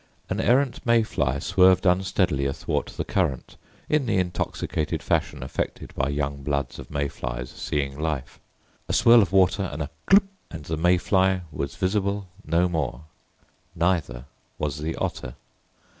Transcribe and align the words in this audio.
An 0.31 0.41
errant 0.41 0.83
May 0.83 1.03
fly 1.03 1.37
swerved 1.37 1.85
unsteadily 1.85 2.47
athwart 2.47 2.87
the 2.87 3.05
current 3.05 3.55
in 3.87 4.07
the 4.07 4.17
intoxicated 4.17 5.03
fashion 5.03 5.43
affected 5.43 5.93
by 5.93 6.09
young 6.09 6.41
bloods 6.41 6.79
of 6.79 6.89
May 6.89 7.07
flies 7.07 7.51
seeing 7.51 7.99
life. 7.99 8.39
A 8.89 8.93
swirl 8.93 9.21
of 9.21 9.31
water 9.31 9.61
and 9.71 9.79
a 9.83 9.91
"cloop!" 10.07 10.25
and 10.49 10.65
the 10.65 10.75
May 10.75 10.97
fly 10.97 11.41
was 11.51 11.75
visible 11.75 12.27
no 12.43 12.67
more. 12.67 13.03
Neither 13.75 14.25
was 14.57 14.79
the 14.79 14.95
Otter. 14.95 15.35